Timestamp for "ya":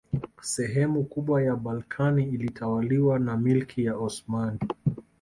1.43-1.55, 3.85-3.97